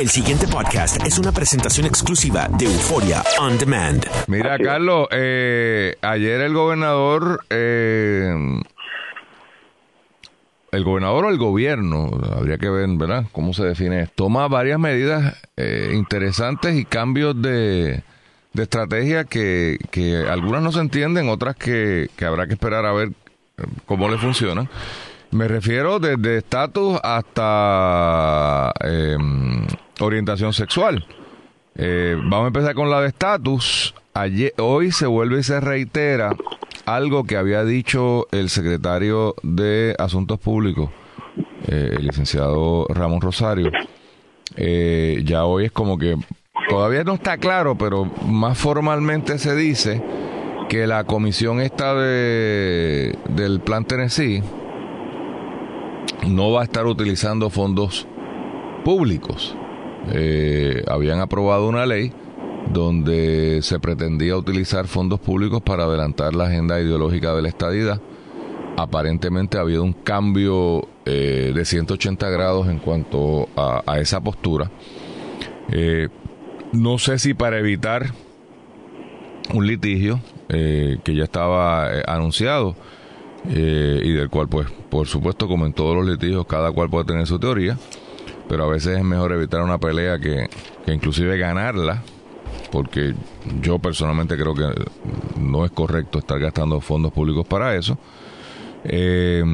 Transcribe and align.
El 0.00 0.08
siguiente 0.08 0.46
podcast 0.46 1.04
es 1.04 1.18
una 1.18 1.30
presentación 1.30 1.84
exclusiva 1.84 2.48
de 2.48 2.64
Euforia 2.64 3.22
On 3.38 3.58
Demand. 3.58 4.02
Mira, 4.28 4.58
Carlos, 4.58 5.06
eh, 5.10 5.94
ayer 6.00 6.40
el 6.40 6.54
gobernador, 6.54 7.44
eh, 7.50 8.34
el 10.72 10.84
gobernador 10.84 11.26
o 11.26 11.28
el 11.28 11.36
gobierno, 11.36 12.18
habría 12.34 12.56
que 12.56 12.70
ver, 12.70 12.88
¿verdad?, 12.96 13.26
cómo 13.30 13.52
se 13.52 13.62
define, 13.62 14.06
toma 14.06 14.48
varias 14.48 14.78
medidas 14.78 15.36
eh, 15.58 15.92
interesantes 15.92 16.74
y 16.76 16.86
cambios 16.86 17.34
de, 17.42 18.02
de 18.54 18.62
estrategia 18.62 19.24
que, 19.24 19.76
que 19.90 20.16
algunas 20.16 20.62
no 20.62 20.72
se 20.72 20.80
entienden, 20.80 21.28
otras 21.28 21.56
que, 21.56 22.08
que 22.16 22.24
habrá 22.24 22.46
que 22.46 22.54
esperar 22.54 22.86
a 22.86 22.92
ver 22.92 23.10
cómo 23.84 24.08
le 24.08 24.16
funcionan. 24.16 24.66
Me 25.32 25.46
refiero 25.46 26.00
desde 26.00 26.38
estatus 26.38 26.98
hasta 27.04 28.72
eh, 28.82 29.16
orientación 30.00 30.52
sexual. 30.52 31.04
Eh, 31.76 32.16
vamos 32.16 32.44
a 32.44 32.46
empezar 32.48 32.74
con 32.74 32.90
la 32.90 33.00
de 33.00 33.08
estatus. 33.08 33.94
Hoy 34.58 34.92
se 34.92 35.06
vuelve 35.06 35.40
y 35.40 35.42
se 35.42 35.60
reitera 35.60 36.36
algo 36.84 37.24
que 37.24 37.36
había 37.36 37.64
dicho 37.64 38.26
el 38.32 38.50
secretario 38.50 39.34
de 39.42 39.94
Asuntos 39.98 40.38
Públicos, 40.38 40.90
eh, 41.68 41.94
el 41.96 42.06
licenciado 42.06 42.86
Ramón 42.88 43.20
Rosario. 43.20 43.70
Eh, 44.56 45.22
ya 45.24 45.44
hoy 45.44 45.66
es 45.66 45.72
como 45.72 45.96
que 45.96 46.16
todavía 46.68 47.04
no 47.04 47.14
está 47.14 47.38
claro, 47.38 47.76
pero 47.76 48.04
más 48.26 48.58
formalmente 48.58 49.38
se 49.38 49.54
dice 49.54 50.02
que 50.68 50.86
la 50.86 51.04
comisión 51.04 51.60
esta 51.60 51.94
de, 51.94 53.16
del 53.28 53.60
Plan 53.60 53.84
Tennessee 53.84 54.42
no 56.28 56.52
va 56.52 56.62
a 56.62 56.64
estar 56.64 56.86
utilizando 56.86 57.50
fondos 57.50 58.06
públicos. 58.84 59.56
Eh, 60.12 60.82
habían 60.88 61.20
aprobado 61.20 61.68
una 61.68 61.86
ley 61.86 62.12
donde 62.72 63.60
se 63.62 63.78
pretendía 63.80 64.36
utilizar 64.36 64.86
fondos 64.86 65.20
públicos 65.20 65.60
para 65.62 65.84
adelantar 65.84 66.34
la 66.34 66.46
agenda 66.46 66.80
ideológica 66.80 67.34
de 67.34 67.42
la 67.42 67.48
estadidad. 67.48 68.00
Aparentemente 68.76 69.58
ha 69.58 69.62
habido 69.62 69.82
un 69.82 69.92
cambio 69.92 70.88
eh, 71.04 71.52
de 71.54 71.64
180 71.64 72.30
grados 72.30 72.68
en 72.68 72.78
cuanto 72.78 73.48
a, 73.56 73.98
esa 73.98 74.20
postura. 74.20 74.70
Eh, 75.70 76.08
no 76.72 76.98
sé 76.98 77.18
si 77.18 77.34
para 77.34 77.58
evitar 77.58 78.12
un 79.52 79.66
litigio 79.66 80.20
que 80.48 81.14
ya 81.14 81.24
estaba 81.24 81.88
anunciado 82.06 82.74
y 83.44 84.12
del 84.12 84.28
cual 84.28 84.48
pues 84.48 84.66
por 84.90 85.06
supuesto, 85.06 85.46
como 85.46 85.64
en 85.66 85.72
todos 85.72 85.96
los 85.96 86.06
litigios, 86.06 86.44
cada 86.46 86.72
cual 86.72 86.90
puede 86.90 87.04
tener 87.04 87.26
su 87.26 87.38
teoría, 87.38 87.78
pero 88.50 88.64
a 88.64 88.66
veces 88.66 88.98
es 88.98 89.04
mejor 89.04 89.30
evitar 89.30 89.62
una 89.62 89.78
pelea 89.78 90.18
que, 90.18 90.48
inclusive 90.92 91.38
ganarla, 91.38 92.02
porque 92.72 93.14
yo 93.62 93.78
personalmente 93.78 94.36
creo 94.36 94.56
que 94.56 94.66
no 95.38 95.64
es 95.64 95.70
correcto 95.70 96.18
estar 96.18 96.40
gastando 96.40 96.80
fondos 96.80 97.12
públicos 97.12 97.46
para 97.46 97.76
eso. 97.76 97.96
Eh, 98.82 99.44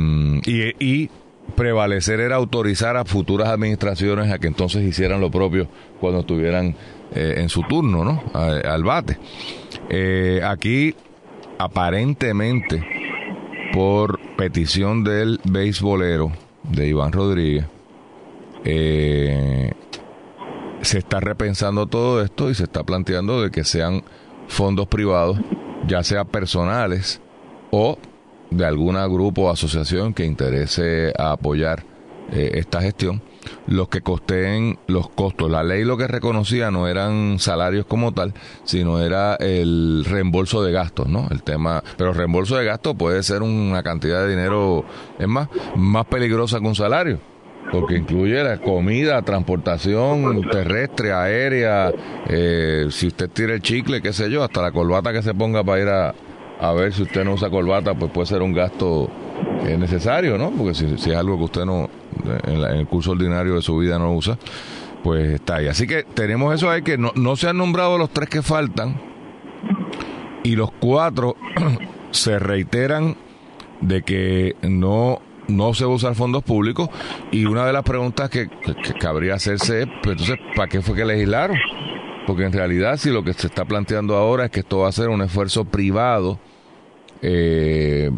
y, 0.46 1.10
prevalecer 1.54 2.18
era 2.20 2.36
autorizar 2.36 2.96
a 2.96 3.04
futuras 3.04 3.48
administraciones 3.50 4.32
a 4.32 4.38
que 4.38 4.48
entonces 4.48 4.82
hicieran 4.82 5.20
lo 5.20 5.30
propio 5.30 5.68
cuando 6.00 6.20
estuvieran 6.20 6.74
eh, 7.14 7.34
en 7.36 7.48
su 7.48 7.62
turno, 7.62 8.02
¿no? 8.02 8.22
al 8.34 8.82
bate. 8.82 9.18
Eh, 9.90 10.40
aquí, 10.42 10.94
aparentemente, 11.58 12.84
por 13.72 14.18
petición 14.36 15.04
del 15.04 15.38
beisbolero 15.44 16.32
de 16.64 16.88
Iván 16.88 17.12
Rodríguez, 17.12 17.66
eh, 18.68 19.72
se 20.82 20.98
está 20.98 21.20
repensando 21.20 21.86
todo 21.86 22.20
esto 22.20 22.50
y 22.50 22.54
se 22.54 22.64
está 22.64 22.82
planteando 22.82 23.40
de 23.40 23.50
que 23.52 23.62
sean 23.62 24.02
fondos 24.48 24.88
privados, 24.88 25.38
ya 25.86 26.02
sea 26.02 26.24
personales 26.24 27.20
o 27.70 27.96
de 28.50 28.64
algún 28.64 28.96
grupo 29.12 29.42
o 29.42 29.50
asociación 29.50 30.14
que 30.14 30.24
interese 30.24 31.12
apoyar 31.16 31.84
eh, 32.32 32.52
esta 32.54 32.80
gestión 32.80 33.22
los 33.68 33.88
que 33.88 34.00
costeen 34.00 34.80
los 34.88 35.08
costos. 35.10 35.48
La 35.48 35.62
ley 35.62 35.84
lo 35.84 35.96
que 35.96 36.08
reconocía 36.08 36.72
no 36.72 36.88
eran 36.88 37.38
salarios 37.38 37.86
como 37.86 38.12
tal, 38.12 38.34
sino 38.64 39.00
era 39.00 39.36
el 39.36 40.04
reembolso 40.04 40.64
de 40.64 40.72
gastos, 40.72 41.06
¿no? 41.06 41.28
El 41.30 41.44
tema, 41.44 41.84
pero 41.96 42.12
reembolso 42.12 42.56
de 42.56 42.64
gastos 42.64 42.96
puede 42.96 43.22
ser 43.22 43.42
una 43.42 43.84
cantidad 43.84 44.24
de 44.24 44.30
dinero, 44.30 44.84
es 45.20 45.28
más, 45.28 45.48
más 45.76 46.06
peligrosa 46.06 46.58
que 46.58 46.66
un 46.66 46.74
salario. 46.74 47.35
Porque 47.70 47.96
incluye 47.96 48.42
la 48.44 48.58
comida, 48.58 49.20
transportación 49.22 50.42
terrestre, 50.50 51.12
aérea, 51.12 51.92
eh, 52.28 52.86
si 52.90 53.08
usted 53.08 53.28
tira 53.30 53.54
el 53.54 53.62
chicle, 53.62 54.00
qué 54.00 54.12
sé 54.12 54.30
yo, 54.30 54.44
hasta 54.44 54.62
la 54.62 54.70
corbata 54.70 55.12
que 55.12 55.22
se 55.22 55.34
ponga 55.34 55.64
para 55.64 55.82
ir 55.82 55.88
a, 55.88 56.14
a 56.60 56.72
ver 56.72 56.92
si 56.92 57.02
usted 57.02 57.24
no 57.24 57.34
usa 57.34 57.50
corbata, 57.50 57.94
pues 57.94 58.10
puede 58.12 58.26
ser 58.26 58.42
un 58.42 58.52
gasto 58.52 59.10
eh, 59.66 59.76
necesario, 59.76 60.38
¿no? 60.38 60.50
Porque 60.50 60.74
si, 60.74 60.86
es 60.94 61.16
algo 61.16 61.36
que 61.38 61.44
usted 61.44 61.64
no, 61.64 61.90
en, 62.46 62.62
el 62.62 62.86
curso 62.86 63.12
ordinario 63.12 63.54
de 63.54 63.62
su 63.62 63.76
vida 63.78 63.98
no 63.98 64.14
usa, 64.14 64.38
pues 65.02 65.34
está 65.34 65.56
ahí. 65.56 65.68
Así 65.68 65.86
que 65.86 66.04
tenemos 66.04 66.54
eso 66.54 66.70
ahí 66.70 66.82
que 66.82 66.98
no, 66.98 67.12
no 67.14 67.36
se 67.36 67.48
han 67.48 67.58
nombrado 67.58 67.98
los 67.98 68.10
tres 68.10 68.28
que 68.28 68.42
faltan 68.42 69.00
y 70.42 70.56
los 70.56 70.70
cuatro 70.72 71.36
se 72.10 72.38
reiteran 72.38 73.16
de 73.80 74.02
que 74.02 74.56
no 74.62 75.20
no 75.48 75.74
se 75.74 75.84
va 75.84 75.92
a 75.92 75.94
usar 75.94 76.14
fondos 76.14 76.42
públicos 76.42 76.88
y 77.30 77.44
una 77.44 77.66
de 77.66 77.72
las 77.72 77.82
preguntas 77.82 78.30
que, 78.30 78.48
cabría 78.98 79.34
hacerse 79.34 79.82
es, 79.82 79.88
pues 80.02 80.20
entonces, 80.20 80.38
¿para 80.54 80.68
qué 80.68 80.80
fue 80.80 80.96
que 80.96 81.04
legislaron? 81.04 81.56
Porque 82.26 82.44
en 82.44 82.52
realidad 82.52 82.96
si 82.96 83.10
lo 83.10 83.22
que 83.22 83.32
se 83.32 83.46
está 83.46 83.64
planteando 83.64 84.16
ahora 84.16 84.46
es 84.46 84.50
que 84.50 84.60
esto 84.60 84.78
va 84.78 84.88
a 84.88 84.92
ser 84.92 85.08
un 85.08 85.22
esfuerzo 85.22 85.64
privado, 85.64 86.38
eh, 87.22 88.10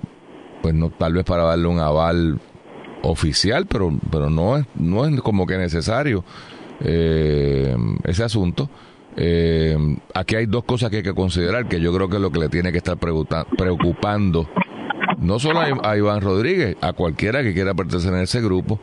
pues 0.62 0.74
no 0.74 0.90
tal 0.90 1.14
vez 1.14 1.24
para 1.24 1.44
darle 1.44 1.68
un 1.68 1.78
aval 1.78 2.40
oficial, 3.02 3.66
pero, 3.66 3.96
pero 4.10 4.30
no, 4.30 4.56
es, 4.56 4.66
no 4.74 5.06
es 5.06 5.20
como 5.20 5.46
que 5.46 5.58
necesario 5.58 6.24
eh, 6.80 7.76
ese 8.04 8.24
asunto. 8.24 8.68
Eh, 9.16 9.76
aquí 10.14 10.36
hay 10.36 10.46
dos 10.46 10.64
cosas 10.64 10.90
que 10.90 10.98
hay 10.98 11.02
que 11.02 11.14
considerar, 11.14 11.68
que 11.68 11.80
yo 11.80 11.92
creo 11.92 12.08
que 12.08 12.16
es 12.16 12.22
lo 12.22 12.30
que 12.30 12.38
le 12.38 12.48
tiene 12.48 12.70
que 12.70 12.78
estar 12.78 12.96
preocupando, 12.96 14.48
no 15.20 15.38
solo 15.38 15.60
a, 15.60 15.96
Iván 15.96 16.20
Rodríguez, 16.20 16.76
a 16.80 16.92
cualquiera 16.92 17.42
que 17.42 17.54
quiera 17.54 17.74
pertenecer 17.74 18.14
a 18.14 18.22
ese 18.22 18.40
grupo, 18.40 18.78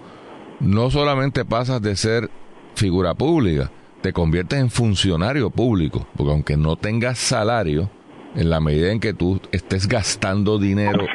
no 0.60 0.90
solamente 0.92 1.46
pasas 1.46 1.82
de 1.82 1.96
ser 1.96 2.30
figura 2.76 3.14
pública, 3.14 3.72
te 4.02 4.14
conviertes 4.14 4.60
en 4.60 4.70
funcionario 4.70 5.50
público, 5.50 6.08
porque 6.16 6.32
aunque 6.32 6.58
no 6.58 6.76
tengas 6.76 7.18
salario, 7.18 7.90
en 8.36 8.50
la 8.50 8.60
medida 8.60 8.92
en 8.92 9.00
que 9.00 9.14
tú 9.14 9.40
estés 9.52 9.88
gastando 9.88 10.60
dinero 10.60 11.06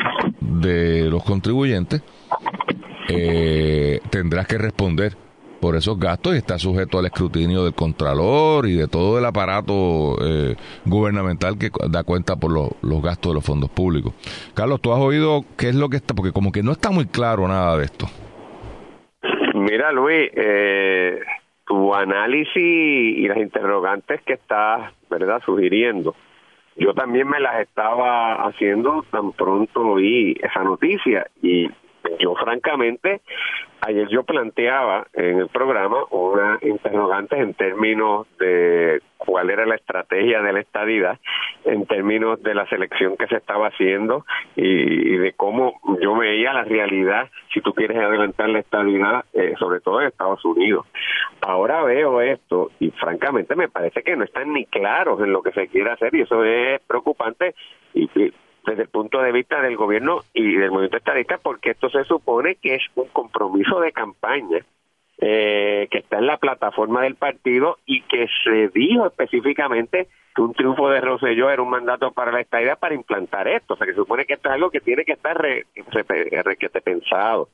de 0.41 1.11
los 1.11 1.23
contribuyentes, 1.23 2.03
eh, 3.09 4.01
tendrás 4.11 4.47
que 4.47 4.57
responder 4.57 5.17
por 5.61 5.77
esos 5.77 5.99
gastos 5.99 6.35
y 6.35 6.39
está 6.39 6.59
sujeto 6.59 6.99
al 6.99 7.07
escrutinio 7.07 7.65
del 7.65 7.75
Contralor 7.75 8.67
y 8.67 8.75
de 8.75 8.89
todo 8.89 9.19
el 9.19 9.25
aparato 9.25 10.17
eh, 10.25 10.57
gubernamental 10.85 11.59
que 11.59 11.71
da 11.91 12.03
cuenta 12.03 12.37
por 12.37 12.51
los 12.53 13.03
gastos 13.03 13.33
de 13.33 13.35
los 13.35 13.45
fondos 13.45 13.71
públicos. 13.71 14.15
Carlos, 14.55 14.81
¿tú 14.81 14.93
has 14.93 15.01
oído 15.01 15.45
qué 15.59 15.69
es 15.69 15.75
lo 15.75 15.89
que 15.89 15.97
está? 15.97 16.15
Porque 16.15 16.33
como 16.33 16.53
que 16.53 16.63
no 16.63 16.73
está 16.73 16.91
muy 16.91 17.07
claro 17.07 17.47
nada 17.47 17.77
de 17.77 17.85
esto. 17.85 18.07
Mira, 19.55 19.93
Luis, 19.93 20.31
eh, 20.35 21.21
tu 21.67 21.95
análisis 21.95 22.57
y 22.57 23.29
las 23.29 23.39
interrogantes 23.39 24.23
que 24.23 24.35
estás, 24.35 24.93
¿verdad?, 25.11 25.41
sugiriendo. 25.45 26.15
Yo 26.77 26.95
también 26.95 27.29
me 27.29 27.41
las 27.41 27.61
estaba 27.61 28.47
haciendo 28.47 29.05
tan 29.11 29.33
pronto 29.33 29.81
oí 29.81 30.37
esa 30.43 30.65
noticia 30.65 31.27
y 31.43 31.69
yo 32.19 32.35
francamente, 32.35 33.21
ayer 33.81 34.09
yo 34.09 34.25
planteaba 34.25 35.07
en 35.13 35.39
el 35.39 35.49
programa 35.49 36.05
una 36.11 36.59
interrogante 36.63 37.39
en 37.39 37.55
términos 37.55 38.27
de 38.39 39.01
cuál 39.17 39.51
era 39.51 39.67
la 39.67 39.75
estrategia 39.75 40.41
de 40.43 40.53
la 40.53 40.61
estadidad, 40.61 41.19
en 41.65 41.87
términos 41.87 42.43
de 42.43 42.55
la 42.55 42.67
selección 42.69 43.17
que 43.17 43.27
se 43.27 43.37
estaba 43.37 43.69
haciendo 43.69 44.25
y, 44.57 45.17
de 45.17 45.33
cómo 45.35 45.81
yo 46.01 46.17
veía 46.17 46.53
la 46.53 46.65
realidad, 46.65 47.29
si 47.53 47.61
tú 47.61 47.73
quieres 47.75 47.99
adelantar 47.99 48.49
la 48.49 48.61
estadidad, 48.61 49.25
eh, 49.35 49.55
sobre 49.59 49.81
todo 49.81 50.01
en 50.01 50.09
Estados 50.09 50.45
Unidos. 50.45 50.87
Ahora 51.43 51.83
veo 51.83 52.21
esto 52.21 52.71
y 52.81 52.91
francamente 52.93 53.55
me 53.57 53.69
parece 53.69 54.03
que 54.03 54.17
no 54.17 54.25
están 54.25 54.53
ni 54.53 54.65
claros 54.67 55.21
en 55.21 55.33
lo 55.33 55.43
que 55.43 55.53
se 55.53 55.69
quiere 55.69 55.91
hacer 55.91 56.15
y 56.15 56.23
eso 56.23 56.45
es 56.45 56.81
preocupante 56.87 57.55
y 57.95 58.09
desde 58.67 58.83
el 58.83 58.89
punto 58.89 59.21
de 59.21 59.33
vista 59.33 59.61
del 59.61 59.77
gobierno 59.77 60.21
y 60.35 60.55
del 60.57 60.71
movimiento 60.71 60.97
estadista, 60.97 61.39
porque 61.39 61.71
esto 61.71 61.91
se 61.91 62.05
supone 62.05 62.57
que 62.57 62.77
es 62.77 62.83
un 62.95 63.09
compromiso 63.09 63.81
de 63.81 63.93
campaña 63.93 64.59
eh, 65.23 65.87
que 65.91 65.99
está 65.99 66.19
en 66.19 66.27
la 66.27 66.39
plataforma 66.39 67.03
del 67.03 67.15
partido 67.15 67.77
y 67.85 68.01
que 68.03 68.27
se 68.43 68.69
dijo 68.69 69.07
específicamente 69.07 70.09
que 70.35 70.41
un 70.41 70.55
triunfo 70.55 70.89
de 70.89 71.03
Rosselló 71.03 71.51
era 71.51 71.61
un 71.61 71.69
mandato 71.69 72.13
para 72.13 72.33
la 72.33 72.41
estadía 72.41 72.77
para 72.77 72.95
implantar 72.95 73.47
esto. 73.47 73.75
O 73.75 73.77
sea, 73.77 73.87
que 73.87 73.93
se 73.93 73.99
supone 73.99 74.25
que 74.25 74.35
esto 74.35 74.49
es 74.49 74.55
algo 74.55 74.71
que 74.71 74.81
tiene 74.81 75.05
que 75.05 75.13
estar 75.13 75.37
re, 75.37 75.67
pensado. 76.83 77.51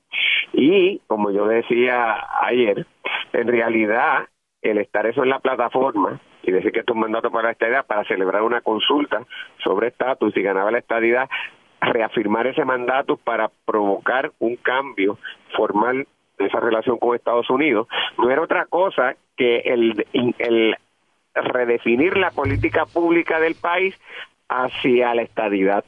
Y, 0.52 1.00
como 1.08 1.32
yo 1.32 1.46
decía 1.46 2.16
ayer, 2.42 2.86
en 3.32 3.48
realidad 3.48 4.28
el 4.62 4.78
estar 4.78 5.06
eso 5.06 5.22
en 5.22 5.30
la 5.30 5.38
plataforma 5.38 6.20
y 6.42 6.50
decir 6.50 6.72
que 6.72 6.80
esto 6.80 6.92
es 6.92 6.96
un 6.96 7.02
mandato 7.02 7.30
para 7.30 7.48
la 7.48 7.52
estadidad 7.52 7.86
para 7.86 8.04
celebrar 8.04 8.42
una 8.42 8.60
consulta 8.60 9.24
sobre 9.62 9.88
estatus 9.88 10.36
y 10.36 10.42
ganaba 10.42 10.70
la 10.70 10.78
estadidad, 10.78 11.28
reafirmar 11.80 12.46
ese 12.46 12.64
mandato 12.64 13.16
para 13.16 13.50
provocar 13.64 14.32
un 14.38 14.56
cambio 14.56 15.18
formal 15.56 16.06
de 16.38 16.46
esa 16.46 16.60
relación 16.60 16.98
con 16.98 17.14
Estados 17.14 17.48
Unidos, 17.50 17.88
no 18.18 18.30
era 18.30 18.42
otra 18.42 18.66
cosa 18.66 19.16
que 19.36 19.58
el, 19.58 20.06
el 20.12 20.76
redefinir 21.34 22.16
la 22.16 22.30
política 22.30 22.84
pública 22.86 23.40
del 23.40 23.54
país 23.54 23.98
hacia 24.48 25.14
la 25.14 25.22
estadidad 25.22 25.84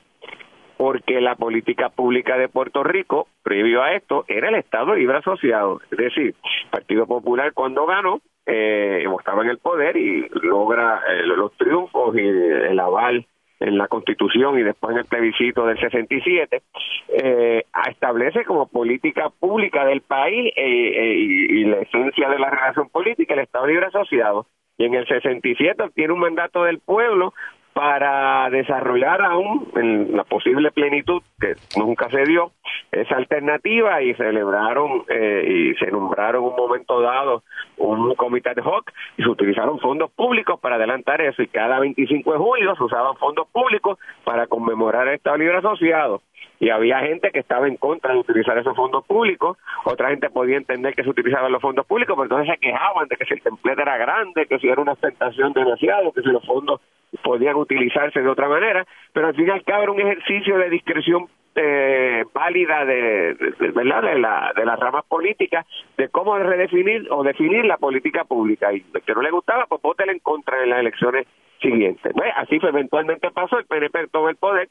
porque 0.78 1.20
la 1.20 1.34
política 1.34 1.88
pública 1.90 2.38
de 2.38 2.48
Puerto 2.48 2.84
Rico, 2.84 3.26
previo 3.42 3.82
a 3.82 3.94
esto, 3.94 4.24
era 4.28 4.48
el 4.48 4.54
Estado 4.54 4.94
Libre 4.94 5.18
Asociado. 5.18 5.80
Es 5.90 5.98
decir, 5.98 6.36
Partido 6.70 7.04
Popular 7.04 7.52
cuando 7.52 7.84
ganó, 7.84 8.20
eh, 8.48 9.04
estaba 9.18 9.42
en 9.42 9.50
el 9.50 9.58
poder 9.58 9.96
y 9.96 10.28
logra 10.42 11.02
eh, 11.08 11.22
los 11.24 11.52
triunfos 11.56 12.16
y 12.16 12.20
el 12.20 12.80
aval 12.80 13.26
en 13.60 13.76
la 13.76 13.88
Constitución 13.88 14.58
y 14.58 14.62
después 14.62 14.92
en 14.92 15.00
el 15.00 15.04
plebiscito 15.04 15.66
del 15.66 15.78
67, 15.78 16.62
eh, 17.08 17.64
establece 17.88 18.44
como 18.44 18.66
política 18.66 19.30
pública 19.30 19.84
del 19.84 20.00
país 20.00 20.52
eh, 20.56 20.62
eh, 20.64 21.14
y, 21.16 21.60
y, 21.60 21.64
la 21.64 21.78
esencia 21.78 22.28
de 22.28 22.38
la 22.38 22.50
relación 22.50 22.88
política 22.88 23.34
el 23.34 23.40
Estado 23.40 23.66
Libre 23.66 23.86
Asociado. 23.86 24.46
Y 24.76 24.84
en 24.84 24.94
el 24.94 25.06
67 25.08 25.90
tiene 25.94 26.12
un 26.12 26.20
mandato 26.20 26.62
del 26.62 26.78
pueblo 26.78 27.34
para 27.78 28.50
desarrollar 28.50 29.22
aún 29.22 29.68
en 29.76 30.16
la 30.16 30.24
posible 30.24 30.72
plenitud 30.72 31.22
que 31.40 31.54
nunca 31.76 32.10
se 32.10 32.24
dio 32.24 32.50
esa 32.90 33.14
alternativa 33.14 34.02
y 34.02 34.14
celebraron 34.14 35.04
eh, 35.08 35.44
y 35.46 35.74
se 35.76 35.88
nombraron 35.92 36.42
un 36.42 36.56
momento 36.56 37.00
dado 37.00 37.44
un 37.76 38.16
comité 38.16 38.52
de 38.54 38.62
hoc 38.62 38.90
y 39.16 39.22
se 39.22 39.28
utilizaron 39.28 39.78
fondos 39.78 40.10
públicos 40.10 40.58
para 40.58 40.74
adelantar 40.74 41.20
eso. 41.20 41.40
Y 41.40 41.46
cada 41.46 41.78
25 41.78 42.32
de 42.32 42.38
julio 42.38 42.74
se 42.74 42.82
usaban 42.82 43.14
fondos 43.14 43.46
públicos 43.46 43.96
para 44.24 44.48
conmemorar 44.48 45.06
el 45.06 45.14
Estado 45.14 45.36
Libre 45.36 45.58
Asociado 45.58 46.20
y 46.60 46.70
había 46.70 47.00
gente 47.00 47.30
que 47.30 47.38
estaba 47.38 47.68
en 47.68 47.76
contra 47.76 48.12
de 48.12 48.20
utilizar 48.20 48.58
esos 48.58 48.74
fondos 48.74 49.04
públicos, 49.06 49.56
otra 49.84 50.10
gente 50.10 50.30
podía 50.30 50.56
entender 50.56 50.94
que 50.94 51.04
se 51.04 51.10
utilizaban 51.10 51.52
los 51.52 51.62
fondos 51.62 51.86
públicos, 51.86 52.16
pero 52.16 52.24
entonces 52.24 52.54
se 52.54 52.60
quejaban 52.60 53.06
de 53.08 53.16
que 53.16 53.24
si 53.24 53.34
el 53.34 53.42
templete 53.42 53.82
era 53.82 53.96
grande, 53.96 54.46
que 54.46 54.58
si 54.58 54.68
era 54.68 54.82
una 54.82 54.92
ostentación 54.92 55.52
demasiado, 55.52 56.12
que 56.12 56.22
si 56.22 56.28
los 56.28 56.44
fondos 56.44 56.80
podían 57.22 57.56
utilizarse 57.56 58.20
de 58.20 58.28
otra 58.28 58.48
manera, 58.48 58.86
pero 59.12 59.28
al 59.28 59.34
final 59.34 59.62
cabe 59.64 59.88
un 59.88 60.00
ejercicio 60.00 60.58
de 60.58 60.70
discreción 60.70 61.28
eh, 61.54 62.24
válida 62.32 62.84
de, 62.84 63.34
verdad 63.74 64.02
de 64.02 64.18
la 64.18 64.52
de 64.54 64.64
las 64.64 64.78
ramas 64.78 65.04
políticas 65.06 65.66
de 65.96 66.08
cómo 66.08 66.38
redefinir 66.38 67.08
o 67.10 67.24
definir 67.24 67.64
la 67.64 67.78
política 67.78 68.24
pública. 68.24 68.72
Y 68.72 68.82
que 68.82 69.14
no 69.14 69.22
le 69.22 69.30
gustaba 69.30 69.66
pues 69.66 69.82
voten 69.82 70.10
en 70.10 70.20
contra 70.20 70.62
en 70.62 70.70
las 70.70 70.80
elecciones 70.80 71.26
siguientes. 71.60 72.12
Pues, 72.14 72.32
así 72.36 72.60
fue 72.60 72.68
eventualmente 72.68 73.30
pasó 73.32 73.58
el 73.58 73.66
PNP 73.66 74.08
todo 74.08 74.28
el 74.28 74.36
poder 74.36 74.68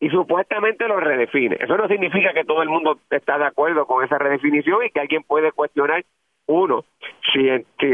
y 0.00 0.10
supuestamente 0.10 0.86
lo 0.86 1.00
redefine 1.00 1.56
eso 1.60 1.76
no 1.76 1.88
significa 1.88 2.32
que 2.32 2.44
todo 2.44 2.62
el 2.62 2.68
mundo 2.68 2.98
está 3.10 3.38
de 3.38 3.46
acuerdo 3.46 3.86
con 3.86 4.04
esa 4.04 4.18
redefinición 4.18 4.84
y 4.84 4.90
que 4.90 5.00
alguien 5.00 5.22
puede 5.24 5.52
cuestionar 5.52 6.04
uno, 6.48 6.86
si, 7.30 7.46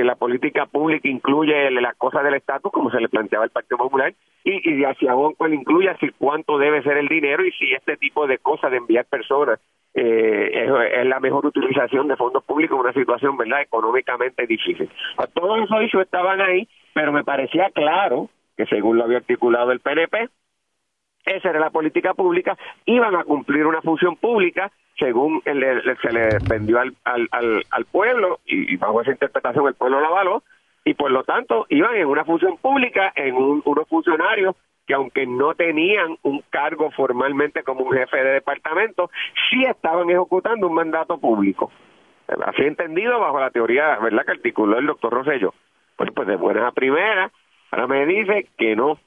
la 0.04 0.14
política 0.14 0.66
pública 0.66 1.08
incluye 1.08 1.72
las 1.72 1.96
cosas 1.96 2.22
del 2.22 2.34
estatus, 2.34 2.70
como 2.70 2.88
se 2.88 3.00
le 3.00 3.08
planteaba 3.08 3.44
al 3.44 3.50
Partido 3.50 3.78
Popular, 3.78 4.14
y, 4.44 4.70
y 4.70 4.84
hacia 4.84 5.12
pues, 5.36 5.52
incluye 5.52 5.90
así 5.90 6.08
cuánto 6.16 6.56
debe 6.56 6.82
ser 6.84 6.96
el 6.98 7.08
dinero 7.08 7.44
y 7.44 7.50
si 7.50 7.72
este 7.72 7.96
tipo 7.96 8.28
de 8.28 8.38
cosas 8.38 8.70
de 8.70 8.76
enviar 8.76 9.06
personas 9.06 9.58
eh, 9.94 10.68
es, 11.00 11.06
la 11.06 11.20
mejor 11.20 11.46
utilización 11.46 12.06
de 12.06 12.16
fondos 12.16 12.44
públicos 12.44 12.76
en 12.76 12.80
una 12.82 12.92
situación 12.92 13.36
verdad 13.36 13.62
económicamente 13.62 14.46
difícil. 14.46 14.88
Todos 15.34 15.64
esos 15.64 15.82
hechos 15.82 16.02
estaban 16.02 16.40
ahí, 16.40 16.68
pero 16.94 17.12
me 17.12 17.24
parecía 17.24 17.70
claro 17.70 18.28
que 18.56 18.66
según 18.66 18.98
lo 18.98 19.04
había 19.04 19.18
articulado 19.18 19.72
el 19.72 19.80
PNP, 19.80 20.28
esa 21.24 21.50
era 21.50 21.60
la 21.60 21.70
política 21.70 22.14
pública, 22.14 22.56
iban 22.86 23.14
a 23.16 23.24
cumplir 23.24 23.66
una 23.66 23.82
función 23.82 24.16
pública 24.16 24.70
según 24.98 25.42
se 25.42 26.12
le 26.12 26.38
vendió 26.48 26.78
al, 26.78 26.94
al, 27.04 27.28
al, 27.70 27.84
pueblo 27.86 28.40
y, 28.46 28.76
bajo 28.76 29.00
esa 29.00 29.10
interpretación 29.10 29.66
el 29.66 29.74
pueblo 29.74 30.00
la 30.00 30.08
avaló 30.08 30.42
y 30.84 30.94
por 30.94 31.10
lo 31.10 31.24
tanto 31.24 31.66
iban 31.68 31.96
en 31.96 32.06
una 32.06 32.24
función 32.24 32.58
pública 32.58 33.12
en 33.16 33.34
unos 33.34 33.88
funcionarios 33.88 34.54
que 34.86 34.94
aunque 34.94 35.26
no 35.26 35.54
tenían 35.54 36.18
un 36.22 36.42
cargo 36.50 36.90
formalmente 36.90 37.62
como 37.62 37.84
un 37.84 37.92
jefe 37.92 38.18
de 38.18 38.32
departamento, 38.34 39.10
sí 39.50 39.64
estaban 39.64 40.10
ejecutando 40.10 40.68
un 40.68 40.74
mandato 40.74 41.18
público. 41.18 41.72
Así 42.46 42.62
entendido 42.62 43.18
bajo 43.18 43.40
la 43.40 43.50
teoría 43.50 43.98
verdad 43.98 44.24
que 44.26 44.32
articuló 44.32 44.78
el 44.78 44.86
doctor 44.86 45.12
Rosello. 45.12 45.54
Pues, 45.96 46.10
pues 46.14 46.28
de 46.28 46.36
buenas 46.36 46.64
a 46.64 46.72
primeras, 46.72 47.32
ahora 47.70 47.86
me 47.86 48.04
dice 48.04 48.48
que 48.58 48.76
no, 48.76 48.98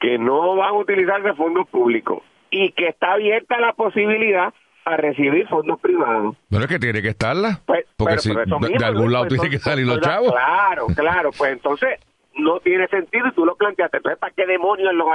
que 0.00 0.18
no 0.18 0.56
van 0.56 0.70
a 0.70 0.78
utilizarse 0.78 1.34
fondos 1.34 1.68
públicos 1.68 2.22
y 2.50 2.72
que 2.72 2.88
está 2.88 3.12
abierta 3.12 3.60
la 3.60 3.74
posibilidad 3.74 4.52
a 4.84 4.96
recibir 4.96 5.46
fondos 5.46 5.78
privados. 5.80 6.36
Bueno, 6.48 6.64
es 6.64 6.70
que 6.70 6.78
tiene 6.78 7.02
que 7.02 7.08
estarla. 7.08 7.60
Pues, 7.66 7.84
porque 7.96 8.18
si 8.18 8.34
de, 8.34 8.84
algún 8.84 9.12
lado 9.12 9.26
tiene 9.26 9.50
que 9.50 9.58
salir 9.58 9.86
los 9.86 10.00
chavos. 10.00 10.32
Claro, 10.32 10.86
claro. 10.96 11.30
Pues 11.36 11.52
entonces 11.52 12.00
no 12.34 12.60
tiene 12.60 12.88
sentido 12.88 13.28
y 13.28 13.32
tú 13.32 13.44
lo 13.44 13.56
planteaste. 13.56 13.98
Entonces, 13.98 14.18
¿para 14.18 14.32
qué 14.34 14.46
demonios 14.46 14.92
los, 14.94 15.06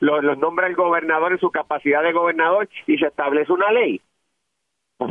los, 0.00 0.24
los 0.24 0.38
nombra 0.38 0.66
el 0.66 0.74
gobernador 0.74 1.32
en 1.32 1.38
su 1.38 1.50
capacidad 1.50 2.02
de 2.02 2.12
gobernador 2.12 2.68
y 2.86 2.98
se 2.98 3.06
establece 3.06 3.52
una 3.52 3.70
ley? 3.70 4.00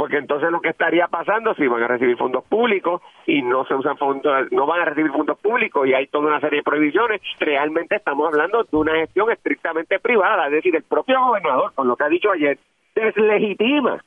Porque 0.03 0.17
entonces 0.17 0.51
lo 0.51 0.59
que 0.59 0.67
estaría 0.67 1.07
pasando 1.07 1.53
si 1.53 1.65
van 1.65 1.81
a 1.81 1.88
recibir 1.88 2.17
fondos 2.17 2.44
públicos 2.44 3.01
y 3.25 3.41
no 3.41 3.63
se 3.63 3.73
usan 3.73 3.95
fondos, 3.95 4.51
no 4.51 4.65
van 4.65 4.81
a 4.81 4.83
recibir 4.83 5.13
fondos 5.13 5.39
públicos 5.39 5.88
y 5.88 5.94
hay 5.94 6.07
toda 6.07 6.27
una 6.27 6.41
serie 6.41 6.59
de 6.59 6.63
prohibiciones, 6.63 7.21
realmente 7.39 7.95
estamos 7.95 8.27
hablando 8.27 8.65
de 8.65 8.75
una 8.75 8.95
gestión 8.95 9.31
estrictamente 9.31 10.00
privada, 10.00 10.47
es 10.47 10.51
decir, 10.51 10.75
el 10.75 10.83
propio 10.83 11.21
gobernador, 11.25 11.71
con 11.73 11.88
lo 11.88 11.95
que 11.95 12.03
ha 12.03 12.09
dicho 12.09 12.31
ayer, 12.31 12.59
deslegitima 12.94 14.03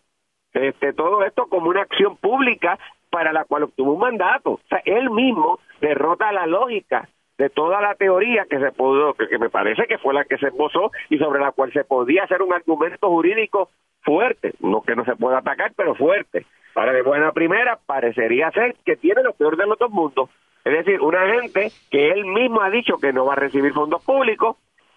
este, 0.52 0.92
todo 0.92 1.24
esto 1.24 1.46
como 1.46 1.70
una 1.70 1.80
acción 1.80 2.18
pública 2.18 2.78
para 3.08 3.32
la 3.32 3.46
cual 3.46 3.62
obtuvo 3.62 3.94
un 3.94 4.00
mandato. 4.00 4.50
O 4.50 4.60
sea, 4.68 4.82
él 4.84 5.08
mismo 5.08 5.60
derrota 5.80 6.30
la 6.30 6.46
lógica 6.46 7.08
de 7.38 7.48
toda 7.48 7.80
la 7.80 7.94
teoría 7.94 8.44
que 8.44 8.58
se 8.58 8.70
pudo, 8.72 9.14
que, 9.14 9.38
me 9.38 9.48
parece 9.48 9.86
que 9.86 9.96
fue 9.96 10.12
la 10.12 10.26
que 10.26 10.36
se 10.36 10.48
esbozó 10.48 10.90
y 11.08 11.16
sobre 11.16 11.40
la 11.40 11.52
cual 11.52 11.72
se 11.72 11.84
podía 11.84 12.24
hacer 12.24 12.42
un 12.42 12.52
argumento 12.52 13.08
jurídico 13.08 13.70
fuerte, 14.06 14.54
no 14.60 14.80
que 14.82 14.96
no 14.96 15.04
se 15.04 15.16
pueda 15.16 15.38
atacar, 15.38 15.72
pero 15.76 15.94
fuerte. 15.94 16.46
Para 16.72 16.92
de 16.92 17.02
buena 17.02 17.32
primera 17.32 17.78
parecería 17.84 18.50
ser 18.52 18.76
que 18.84 18.96
tiene 18.96 19.22
lo 19.22 19.34
peor 19.34 19.56
de 19.56 19.66
los 19.66 19.78
dos 19.78 19.90
mundos. 19.90 20.30
Es 20.64 20.72
decir, 20.72 21.00
una 21.00 21.26
gente 21.34 21.70
que 21.90 22.10
él 22.10 22.24
mismo 22.24 22.60
ha 22.62 22.70
dicho 22.70 22.98
que 22.98 23.12
no 23.12 23.26
va 23.26 23.34
a 23.34 23.36
recibir 23.36 23.72
fondos 23.72 24.02
públicos, 24.04 24.56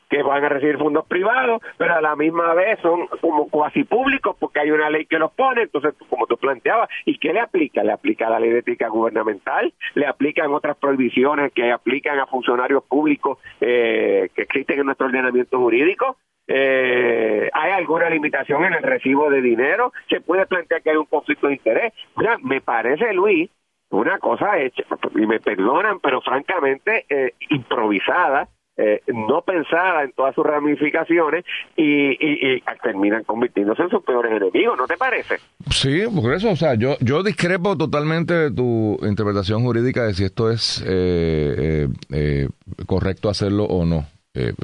que 0.10 0.24
van 0.24 0.44
a 0.44 0.50
recibir 0.50 0.78
fondos 0.78 1.06
privados, 1.06 1.62
pero 1.78 1.96
a 1.96 2.02
la 2.02 2.16
misma 2.16 2.54
vez 2.54 2.80
son 2.82 3.08
como 3.22 3.48
cuasi 3.50 3.84
públicos 3.84 4.36
porque 4.40 4.60
hay 4.60 4.72
una 4.72 4.90
ley 4.90 5.06
que 5.06 5.20
los 5.20 5.32
pone, 5.32 5.64
entonces 5.64 5.94
como 6.10 6.26
tú 6.26 6.38
planteabas, 6.38 6.90
¿y 7.06 7.18
qué 7.20 7.32
le 7.32 7.40
aplica? 7.40 7.84
Le 7.84 7.92
aplica 7.92 8.30
la 8.30 8.40
ley 8.40 8.50
de 8.50 8.60
ética 8.60 8.90
gubernamental, 8.90 9.72
le 9.94 10.08
aplican 10.08 10.52
otras 10.52 10.76
prohibiciones 10.78 11.54
que 11.54 11.72
aplican 11.72 12.20
a 12.20 12.26
funcionarios 12.26 12.84
públicos 12.84 13.38
eh, 13.62 14.30
que 14.36 14.42
existen 14.42 14.80
en 14.80 14.88
nuestro 14.88 15.08
ordenamiento 15.08 15.60
jurídico, 15.60 16.18
eh, 16.52 17.50
hay 17.54 17.72
alguna 17.72 18.10
limitación 18.10 18.66
en 18.66 18.74
el 18.74 18.82
recibo 18.82 19.30
de 19.30 19.42
dinero, 19.42 19.94
se 20.10 20.20
puede 20.20 20.48
plantear 20.48 20.82
que 20.82 20.90
hay 20.90 20.98
un 20.98 21.06
conflicto 21.06 21.48
de 21.48 21.54
interés. 21.54 21.94
Mira, 22.18 22.38
me 22.40 22.60
parece, 22.60 23.14
Luis, 23.14 23.52
una 23.92 24.18
cosa 24.18 24.58
hecha, 24.58 24.84
y 25.16 25.28
me 25.28 25.40
perdonan, 25.40 26.00
pero 26.00 26.22
francamente 26.22 27.06
eh, 27.08 27.34
improvisada, 27.50 28.50
eh, 28.82 29.02
no 29.08 29.42
pensada 29.42 30.04
en 30.04 30.14
todas 30.14 30.34
sus 30.34 30.46
ramificaciones 30.46 31.44
y, 31.76 32.62
terminan 32.82 33.26
convirtiéndose 33.26 33.84
en 33.84 33.90
sus 33.90 34.02
peores 34.04 34.32
enemigos, 34.32 34.78
¿no 34.78 34.88
te 34.88 34.96
parece? 34.96 35.36
Sí, 35.70 36.04
por 36.16 36.34
eso, 36.34 36.50
o 36.52 36.56
sea, 36.56 36.76
yo, 36.76 36.96
yo 37.02 37.22
discrepo 37.22 37.78
totalmente 37.78 38.34
de 38.34 38.52
tu 38.52 38.98
interpretación 39.02 39.64
jurídica 39.64 40.06
de 40.06 40.14
si 40.14 40.24
esto 40.24 40.50
es 40.50 40.82
eh, 40.88 41.90
eh, 42.12 42.48
correcto 42.88 43.30
hacerlo 43.30 43.66
o 43.66 43.86
no. 43.86 44.06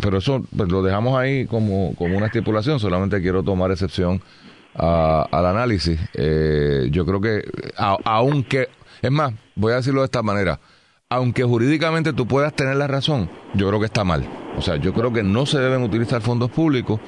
Pero 0.02 0.18
eso 0.18 0.44
pues, 0.56 0.70
lo 0.70 0.82
dejamos 0.84 1.18
ahí 1.18 1.46
como, 1.46 1.96
como 1.96 2.18
una 2.18 2.28
estipulación, 2.28 2.80
solamente 2.80 3.22
quiero 3.22 3.44
tomar 3.44 3.72
excepción 3.72 4.22
al 4.74 5.46
análisis. 5.46 6.00
yo 6.92 7.06
creo 7.06 7.22
que, 7.22 7.44
aunque, 7.78 8.68
es 9.02 9.12
más, 9.12 9.34
voy 9.56 9.72
a 9.72 9.78
decirlo 9.78 10.02
de 10.02 10.06
esta 10.06 10.22
manera, 10.22 10.60
aunque 11.10 11.44
jurídicamente 11.44 12.14
tú 12.14 12.28
puedas 12.28 12.54
tener 12.54 12.76
la 12.76 12.88
razón, 12.88 13.30
yo 13.54 13.68
creo 13.68 13.80
que 13.80 13.86
está 13.86 14.04
mal. 14.04 14.28
O 14.58 14.62
sea, 14.62 14.78
yo 14.78 14.94
creo 14.94 15.12
que 15.14 15.24
no 15.24 15.46
se 15.46 15.60
deben 15.60 15.84
utilizar 15.84 16.22
fondos 16.22 16.50
públicos 16.50 17.00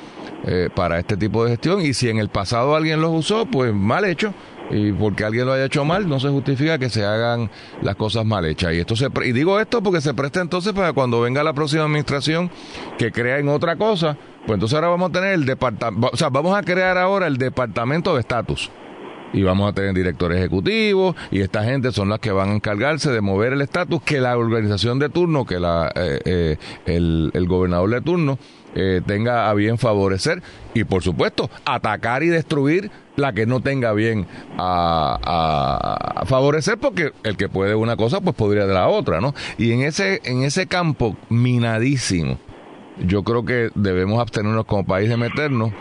eh, 0.46 0.70
para 0.74 1.00
este 1.00 1.18
tipo 1.18 1.44
de 1.44 1.52
gestión 1.52 1.82
y 1.82 1.94
si 1.94 2.10
en 2.10 2.18
el 2.18 2.30
pasado 2.30 2.76
alguien 2.76 3.02
los 3.02 3.12
usó, 3.12 3.46
pues 3.46 3.74
mal 3.74 4.06
hecho. 4.06 4.34
Y 4.70 4.92
porque 4.92 5.24
alguien 5.24 5.46
lo 5.46 5.54
haya 5.54 5.66
hecho 5.66 5.86
mal, 5.86 6.08
no 6.10 6.20
se 6.20 6.30
justifica 6.30 6.78
que 6.78 6.90
se 6.90 7.06
hagan 7.06 7.50
las 7.82 7.96
cosas 7.96 8.26
mal 8.26 8.46
hechas. 8.46 8.74
Y 8.74 8.80
esto 8.80 8.96
se 8.96 9.08
y 9.26 9.32
digo 9.32 9.60
esto 9.60 9.82
porque 9.82 10.02
se 10.02 10.14
presta 10.14 10.42
entonces 10.42 10.74
para 10.74 10.94
cuando 10.94 11.22
venga 11.22 11.44
la 11.44 11.54
próxima 11.54 11.84
administración 11.84 12.52
que 12.98 13.12
crea 13.12 13.40
en 13.40 13.48
otra 13.50 13.78
cosa, 13.78 14.18
pues 14.46 14.56
entonces 14.56 14.76
ahora 14.76 14.90
vamos 14.90 15.10
a 15.10 15.14
tener 15.14 15.34
el 15.34 15.46
departamento, 15.46 16.10
o 16.12 16.18
sea, 16.18 16.30
vamos 16.30 16.58
a 16.58 16.64
crear 16.64 16.98
ahora 16.98 17.28
el 17.28 17.38
departamento 17.38 18.14
de 18.14 18.22
estatus 18.22 18.70
y 19.34 19.44
vamos 19.44 19.70
a 19.70 19.74
tener 19.74 19.94
directores 19.94 20.38
ejecutivos 20.38 21.16
y 21.32 21.42
esta 21.42 21.64
gente 21.64 21.92
son 21.92 22.10
las 22.10 22.20
que 22.20 22.32
van 22.32 22.50
a 22.50 22.56
encargarse 22.56 23.12
de 23.12 23.22
mover 23.22 23.54
el 23.54 23.62
estatus 23.62 24.02
que 24.02 24.20
la 24.20 24.38
organización 24.38 25.00
de 25.00 25.10
turno, 25.10 25.46
que 25.46 25.60
la, 25.60 25.92
eh, 25.96 26.20
eh, 26.26 26.58
el, 26.86 27.32
el, 27.34 27.48
gobernador 27.48 27.90
de 27.90 28.02
turno 28.02 28.40
eh, 28.80 29.02
tenga 29.04 29.50
a 29.50 29.54
bien 29.56 29.80
favorecer 29.80 30.44
y 30.76 30.84
por 30.84 31.02
supuesto 31.02 31.50
atacar 31.66 32.22
y 32.22 32.28
destruir 32.28 32.92
la 33.16 33.34
que 33.34 33.48
no 33.48 33.60
tenga 33.60 33.92
bien 33.94 34.28
a, 34.60 36.20
a, 36.22 36.26
favorecer 36.28 36.78
porque 36.78 37.12
el 37.24 37.38
que 37.38 37.50
puede 37.50 37.74
una 37.74 37.98
cosa 37.98 38.22
pues 38.22 38.36
podría 38.36 38.68
de 38.68 38.76
la 38.76 38.88
otra, 38.88 39.20
¿no? 39.20 39.34
Y 39.58 39.72
en 39.72 39.82
ese, 39.82 40.22
en 40.26 40.44
ese 40.44 40.68
campo 40.68 41.18
minadísimo, 41.30 42.38
yo 43.00 43.24
creo 43.24 43.46
que 43.46 43.72
debemos 43.74 44.20
abstenernos 44.22 44.66
como 44.66 44.86
país 44.86 45.10
de 45.10 45.18
meternos 45.18 45.72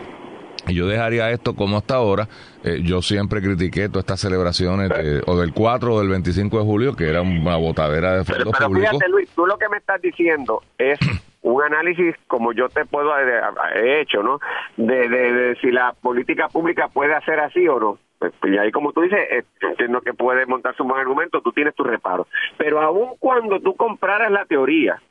y 0.67 0.73
yo 0.73 0.87
dejaría 0.87 1.29
esto 1.29 1.55
como 1.55 1.77
hasta 1.77 1.95
ahora. 1.95 2.27
Eh, 2.63 2.81
yo 2.83 3.03
siempre 3.03 3.43
critiqué 3.43 3.89
todas 3.89 4.05
estas 4.05 4.21
celebraciones 4.21 4.91
o 5.27 5.37
del 5.37 5.53
4 5.53 5.93
o 5.93 5.99
del 5.99 6.09
25 6.09 6.57
de 6.57 6.63
julio, 6.63 6.95
que 6.95 7.07
era 7.07 7.21
una 7.21 7.57
botadera 7.57 8.17
de 8.17 8.25
fondos 8.25 8.55
pero, 8.57 8.69
pero 8.71 8.81
Fíjate, 8.81 9.09
Luis, 9.09 9.29
tú 9.35 9.45
lo 9.45 9.55
que 9.59 9.69
me 9.69 9.77
estás 9.77 10.01
diciendo 10.01 10.63
es 10.79 10.97
un 11.53 11.63
análisis 11.63 12.15
como 12.27 12.53
yo 12.53 12.69
te 12.69 12.85
puedo 12.85 13.11
he 13.17 14.01
hecho, 14.01 14.23
¿no? 14.23 14.39
De, 14.75 15.07
de, 15.07 15.55
si 15.61 15.71
la 15.71 15.93
política 15.93 16.49
pública 16.49 16.89
puede 16.89 17.13
hacer 17.15 17.39
así 17.39 17.67
o 17.67 17.79
no. 17.79 17.97
Pues, 18.19 18.33
pues, 18.39 18.53
y 18.53 18.57
ahí, 18.57 18.71
como 18.71 18.93
tú 18.93 19.01
dices, 19.01 19.19
eh, 19.31 19.43
entiendo 19.61 20.01
que 20.01 20.13
puede 20.13 20.45
montarse 20.45 20.81
un 20.81 20.89
buen 20.89 21.01
argumento, 21.01 21.41
tú 21.41 21.51
tienes 21.51 21.75
tu 21.75 21.83
reparo. 21.83 22.27
Pero 22.57 22.81
aun 22.81 23.15
cuando 23.19 23.59
tú 23.59 23.75
compraras 23.75 24.31
la 24.31 24.45
teoría 24.45 25.01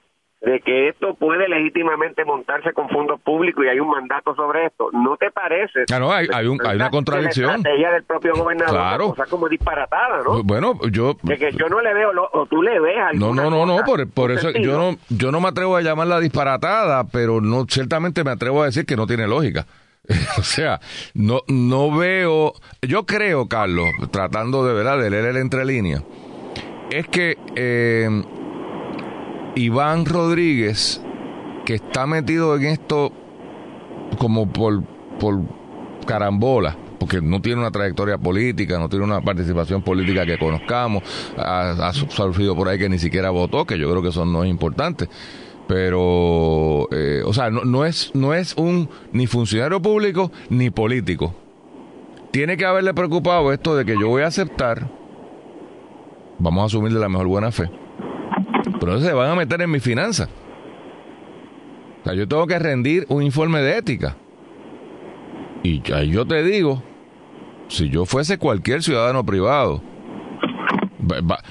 de 0.47 0.61
que 0.61 0.89
esto 0.89 1.15
puede 1.15 1.49
legítimamente 1.49 2.25
montarse 2.25 2.73
con 2.73 2.89
fondos 2.89 3.21
públicos 3.21 3.65
y 3.65 3.69
hay 3.69 3.81
un 3.81 3.91
mandato 3.91 4.33
sobre 4.37 4.67
esto. 4.67 4.91
¿No 4.93 5.17
te 5.17 5.33
parece? 5.33 5.87
Claro, 5.87 6.13
hay, 6.13 6.29
hay, 6.33 6.47
una 6.47 6.89
contradicción. 6.89 7.49
La 7.49 7.57
estrategia 7.57 7.91
del 7.91 8.05
propio 8.05 8.33
gobernador, 8.35 8.73
claro. 8.73 9.09
cosa 9.09 9.27
como 9.27 9.49
disparatada, 9.49 10.23
¿no? 10.23 10.45
Bueno, 10.45 10.79
yo... 10.93 11.17
De 11.25 11.37
que 11.37 11.51
yo 11.51 11.69
no 11.69 11.81
le 11.81 11.93
veo, 11.93 12.13
o 12.33 12.47
tú 12.47 12.63
le 12.63 12.79
ves 12.79 12.95
No, 13.15 13.35
no, 13.35 13.51
no, 13.51 13.67
no, 13.67 13.79
por, 13.85 14.09
por 14.09 14.31
eso 14.31 14.51
yo 14.53 14.79
no, 14.79 14.97
yo 15.09 15.33
no 15.33 15.41
me 15.41 15.49
atrevo 15.49 15.75
a 15.75 15.83
llamarla 15.83 16.21
disparatada, 16.21 17.03
pero 17.09 17.41
no 17.41 17.67
ciertamente 17.69 18.23
me 18.23 18.31
atrevo 18.31 18.63
a 18.63 18.67
decir 18.67 18.87
que 18.87 18.95
no 18.95 19.09
tiene 19.09 19.27
lógica. 19.27 19.67
o 20.39 20.43
sea, 20.43 20.79
no, 21.15 21.41
no 21.49 21.91
veo... 21.91 22.53
Yo 22.83 23.05
creo, 23.05 23.49
Carlos, 23.49 23.89
tratando 24.13 24.65
de 24.65 24.75
verdad 24.75 24.97
de 24.97 25.11
leer 25.11 25.25
el 25.25 25.39
entre 25.39 25.65
líneas, 25.65 26.05
es 26.93 27.09
que... 27.09 27.37
Eh, 27.57 28.23
Iván 29.57 30.05
Rodríguez, 30.05 31.01
que 31.65 31.77
está 31.77 32.07
metido 32.07 32.55
en 32.57 32.67
esto 32.67 33.11
como 34.19 34.53
por, 34.53 34.83
por 35.19 35.41
carambola, 36.07 36.77
porque 36.99 37.23
no 37.23 37.41
tiene 37.41 37.63
una 37.63 37.71
trayectoria 37.71 38.19
política, 38.19 38.79
no 38.79 38.91
tiene 38.91 39.07
una 39.07 39.23
participación 39.23 39.81
política 39.81 40.27
que 40.27 40.37
conozcamos, 40.37 41.03
ha, 41.39 41.91
sufrido 41.95 42.55
por 42.55 42.69
ahí 42.69 42.79
que 42.79 42.91
ni 42.91 42.99
siquiera 42.99 43.31
votó, 43.31 43.65
que 43.65 43.79
yo 43.79 43.91
creo 43.91 44.03
que 44.03 44.11
eso 44.11 44.27
no 44.27 44.45
es 44.45 44.51
importante. 44.51 45.09
Pero, 45.67 46.87
eh, 46.93 47.23
o 47.25 47.33
sea, 47.33 47.51
no, 47.51 47.65
no, 47.65 47.87
es, 47.87 48.11
no 48.15 48.35
es 48.35 48.55
un 48.57 48.91
ni 49.11 49.27
funcionario 49.27 49.81
público 49.81 50.31
ni 50.51 50.69
político. 50.69 51.35
Tiene 52.31 52.59
que 52.59 52.67
haberle 52.67 52.93
preocupado 52.93 53.51
esto 53.55 53.75
de 53.75 53.87
que 53.87 53.99
yo 53.99 54.09
voy 54.09 54.23
a 54.23 54.27
aceptar, 54.27 54.87
vamos 56.39 56.63
a 56.63 56.67
asumir 56.67 56.93
de 56.93 57.01
la 57.01 57.09
mejor 57.09 57.27
buena 57.27 57.51
fe, 57.51 57.71
pero 58.81 58.99
se 59.01 59.13
van 59.13 59.31
a 59.31 59.35
meter 59.35 59.61
en 59.63 59.71
mi 59.71 59.81
finanza. 59.81 60.29
O 62.01 62.05
sea, 62.05 62.15
yo 62.15 62.29
tengo 62.29 62.47
que 62.47 62.59
rendir 62.59 63.05
un 63.09 63.23
informe 63.23 63.61
de 63.61 63.79
ética. 63.79 64.17
Y 65.63 65.81
yo 65.81 66.25
te 66.27 66.45
digo, 66.45 66.83
si 67.69 67.89
yo 67.91 68.07
fuese 68.07 68.39
cualquier 68.39 68.83
ciudadano 68.83 69.25
privado, 69.25 69.83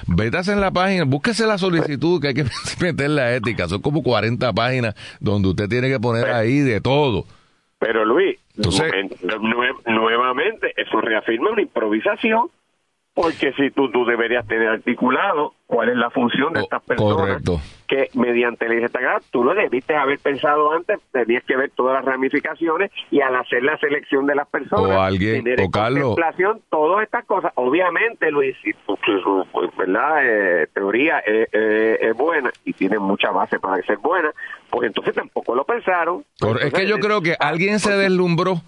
vete 0.06 0.52
en 0.52 0.60
la 0.60 0.70
página, 0.70 1.04
búsquese 1.04 1.46
la 1.46 1.58
solicitud 1.58 2.20
que 2.20 2.28
hay 2.28 2.34
que 2.34 2.44
meter 2.80 3.10
la 3.10 3.34
ética. 3.34 3.68
Son 3.68 3.82
como 3.82 4.02
40 4.02 4.52
páginas 4.52 4.94
donde 5.20 5.48
usted 5.48 5.68
tiene 5.68 5.88
que 5.88 6.00
poner 6.00 6.30
ahí 6.30 6.60
de 6.60 6.80
todo. 6.80 7.24
Pero 7.78 8.04
Luis, 8.04 8.38
nuevamente, 9.86 10.72
eso 10.76 11.00
reafirma 11.00 11.50
una 11.50 11.62
improvisación 11.62 12.48
porque 13.16 13.54
si 13.54 13.70
tú, 13.70 13.90
tú 13.90 14.04
deberías 14.04 14.46
tener 14.46 14.68
articulado 14.68 15.54
cuál 15.66 15.88
es 15.88 15.96
la 15.96 16.10
función 16.10 16.52
de 16.52 16.60
estas 16.60 16.82
personas 16.82 17.42
que 17.88 18.10
mediante 18.12 18.68
la 18.68 18.74
esta 18.84 19.00
tú 19.30 19.42
lo 19.42 19.54
debiste 19.54 19.96
haber 19.96 20.18
pensado 20.18 20.70
antes, 20.70 21.00
tenías 21.12 21.42
que 21.44 21.56
ver 21.56 21.70
todas 21.70 21.94
las 21.94 22.04
ramificaciones 22.04 22.90
y 23.10 23.22
al 23.22 23.34
hacer 23.36 23.62
la 23.62 23.78
selección 23.78 24.26
de 24.26 24.34
las 24.34 24.46
personas, 24.48 24.96
o 24.96 25.00
alguien, 25.00 25.44
tener 25.44 25.62
o 25.62 25.70
Carlos, 25.70 26.14
todas 26.68 27.04
estas 27.04 27.24
cosas. 27.24 27.52
Obviamente, 27.54 28.30
Luis, 28.30 28.54
su, 28.84 29.46
pues, 29.50 29.74
¿verdad? 29.78 30.18
Eh, 30.22 30.66
teoría 30.74 31.20
es, 31.20 32.14
buena 32.18 32.50
y 32.66 32.74
tiene 32.74 32.98
mucha 32.98 33.30
base 33.30 33.58
para 33.58 33.82
ser 33.84 33.96
buena, 33.96 34.30
pues 34.68 34.88
entonces 34.88 35.14
tampoco 35.14 35.54
lo 35.54 35.64
pensaron. 35.64 36.22
es 36.60 36.70
que 36.70 36.86
yo 36.86 36.98
creo 36.98 37.22
que 37.22 37.34
alguien 37.40 37.78
se 37.78 37.96
deslumbró 37.96 38.60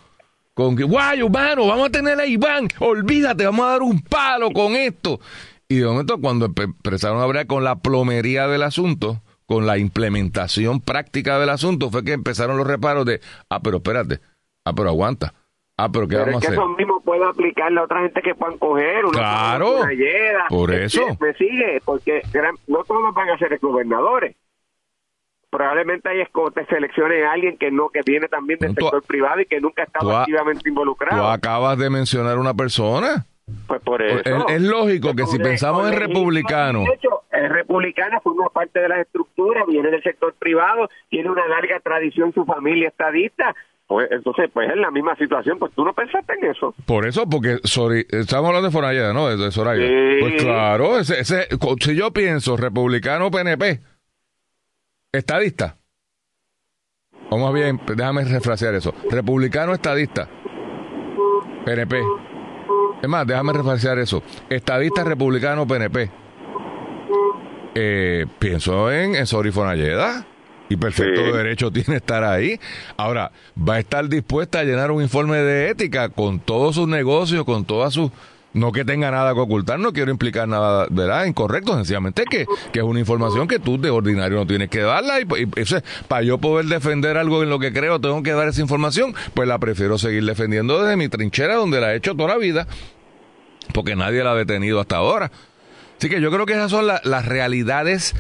con 0.59 0.75
que, 0.75 0.83
guay, 0.83 1.23
humano, 1.23 1.69
vamos 1.69 1.87
a 1.87 1.93
tener 1.93 2.19
a 2.19 2.27
Iván, 2.27 2.67
olvídate, 2.81 3.45
vamos 3.45 3.65
a 3.65 3.69
dar 3.71 3.83
un 3.83 4.03
palo 4.03 4.51
con 4.51 4.73
esto. 4.73 5.21
Y 5.69 5.77
de 5.77 5.87
momento, 5.87 6.21
cuando 6.21 6.47
empezaron 6.47 7.21
a 7.21 7.23
hablar 7.23 7.47
con 7.47 7.63
la 7.63 7.77
plomería 7.77 8.49
del 8.49 8.65
asunto, 8.65 9.23
con 9.47 9.67
la 9.67 9.79
implementación 9.79 10.81
práctica 10.81 11.39
del 11.39 11.51
asunto, 11.51 11.91
fue 11.91 12.03
que 12.05 12.11
empezaron 12.11 12.57
los 12.57 12.67
reparos 12.67 13.07
de, 13.07 13.21
ah, 13.49 13.61
pero 13.63 13.77
espérate, 13.77 14.19
ah, 14.65 14.73
pero 14.73 14.89
aguanta. 14.89 15.33
Ah, 15.77 15.91
pero 15.93 16.09
¿qué 16.09 16.17
vamos 16.17 16.35
a 16.35 16.39
hacer? 16.39 16.55
eso 16.55 16.69
mismo 16.71 17.01
puede 17.03 17.25
aplicarle 17.25 17.79
a 17.79 17.85
otra 17.85 18.01
gente 18.01 18.21
que 18.21 18.35
puedan 18.35 18.59
coger 18.59 19.05
una 19.05 19.17
Claro, 19.17 19.77
por 20.49 20.75
eso. 20.75 21.03
Me 21.21 21.35
sigue, 21.35 21.81
porque 21.85 22.21
no 22.67 22.83
todos 22.83 23.15
van 23.15 23.31
a 23.31 23.39
ser 23.39 23.57
gobernadores 23.61 24.35
probablemente 25.59 26.09
hay 26.09 26.21
escotes 26.21 26.69
selecciones 26.69 27.25
a 27.25 27.33
alguien 27.33 27.59
que 27.59 27.73
no 27.73 27.89
que 27.89 28.01
viene 28.07 28.29
también 28.29 28.61
del 28.61 28.75
sector 28.75 29.03
privado 29.03 29.41
y 29.41 29.47
que 29.47 29.61
nunca 29.61 29.83
ha 29.83 29.87
estado 29.87 30.17
activamente 30.17 30.69
involucrado. 30.69 31.21
Tú 31.21 31.29
acabas 31.29 31.77
de 31.77 31.91
mencionar 31.91 32.39
una 32.39 32.55
persona. 32.55 33.27
Pues 33.67 33.81
por 33.81 34.01
eso. 34.01 34.47
Es, 34.49 34.63
lógico 34.63 35.15
que 35.17 35.27
si 35.27 35.39
pensamos 35.39 35.91
en 35.91 35.99
republicano. 35.99 36.81
De 36.81 36.95
hecho, 36.95 37.23
el 37.33 37.51
republicano 37.51 38.21
forma 38.21 38.49
parte 38.51 38.79
de 38.79 38.89
las 38.89 39.01
estructuras, 39.01 39.65
viene 39.67 39.91
del 39.91 40.03
sector 40.03 40.33
privado, 40.39 40.89
tiene 41.09 41.29
una 41.29 41.49
larga 41.49 41.81
tradición, 41.81 42.33
su 42.33 42.45
familia 42.45 42.89
estadista. 42.89 43.57
Pues, 43.89 44.13
entonces, 44.13 44.51
pues 44.53 44.71
es 44.71 44.77
la 44.77 44.91
misma 44.91 45.17
situación, 45.17 45.59
pues 45.59 45.73
tú 45.73 45.83
no 45.83 45.93
pensaste 45.93 46.35
en 46.35 46.51
eso. 46.51 46.75
Por 46.87 47.07
eso, 47.07 47.29
porque 47.29 47.59
estamos 47.63 48.49
hablando 48.49 48.69
de 48.69 48.73
Soraya, 48.73 49.13
¿no? 49.13 49.35
De, 49.35 49.51
Soraya. 49.51 49.83
Pues 50.21 50.43
claro, 50.43 50.99
ese, 50.99 51.19
ese, 51.19 51.49
si 51.81 51.97
yo 51.97 52.13
pienso 52.13 52.57
republicano 52.57 53.31
PNP, 53.31 53.81
estadista. 55.19 55.77
Vamos 57.31 57.53
bien, 57.53 57.81
déjame 57.95 58.25
refrasear 58.25 58.75
eso. 58.75 58.95
Republicano 59.11 59.75
estadista. 59.75 60.29
PNP. 61.65 62.01
Es 63.03 63.09
más, 63.09 63.27
déjame 63.27 63.53
refrasear 63.53 63.99
eso. 63.99 64.23
Estadista 64.49 65.05
republicano 65.05 65.67
PNP. 65.67 66.11
Eh, 67.75 68.27
pienso 68.39 68.91
en, 68.91 69.15
en 69.15 69.27
Sori 69.27 69.53
y 70.71 70.77
perfecto 70.77 71.21
derecho 71.33 71.71
tiene 71.71 71.97
estar 71.97 72.25
ahí. 72.25 72.59
Ahora, 72.97 73.33
va 73.57 73.75
a 73.75 73.79
estar 73.79 74.09
dispuesta 74.09 74.61
a 74.61 74.65
llenar 74.65 74.91
un 74.91 75.03
informe 75.03 75.39
de 75.39 75.71
ética 75.71 76.09
con 76.11 76.41
todos 76.41 76.75
sus 76.75 76.89
negocios, 76.89 77.45
con 77.45 77.65
todas 77.65 77.95
sus 77.95 78.11
no 78.55 78.73
que 78.73 78.85
tenga 78.85 79.11
nada 79.11 79.35
que 79.35 79.41
ocultar, 79.41 79.79
no 79.79 79.93
quiero 79.93 80.11
implicar 80.11 80.49
nada, 80.49 80.87
¿verdad? 80.91 81.27
Incorrecto, 81.27 81.75
sencillamente 81.75 82.25
que, 82.25 82.47
que 82.73 82.79
es 82.79 82.85
una 82.85 83.01
información 83.01 83.47
que 83.47 83.59
tú 83.59 83.79
de 83.81 83.91
ordinario 83.91 84.39
no 84.39 84.47
tienes 84.47 84.69
que 84.71 84.81
darla 84.81 85.21
y, 85.21 85.27
para 86.07 86.23
yo 86.23 86.39
poder 86.39 86.67
defender 86.67 87.17
algo 87.19 87.43
en 87.43 87.51
lo 87.51 87.59
que 87.59 87.73
creo 87.73 88.01
tengo 88.01 88.23
que 88.23 88.33
dar 88.33 88.49
esa 88.49 88.61
información, 88.61 89.15
pues 89.35 89.49
la 89.49 89.59
prefiero 89.59 89.99
seguir 89.99 90.25
defendiendo 90.25 90.83
desde 90.83 90.97
mi 90.97 91.09
trinchera 91.09 91.57
donde 91.57 91.81
la 91.81 91.93
he 91.93 91.97
hecho 91.97 92.15
toda 92.15 92.31
la 92.31 92.39
vida, 92.39 92.67
porque 93.75 93.97
nadie 93.97 94.25
la 94.25 94.33
ha 94.33 94.37
detenido 94.37 94.81
hasta 94.81 94.97
ahora. 94.97 95.31
Así 95.99 96.09
que 96.09 96.21
yo 96.21 96.31
creo 96.31 96.47
que 96.47 96.53
esas 96.53 96.71
son 96.71 96.87
las 96.87 97.27
realidades 97.27 98.15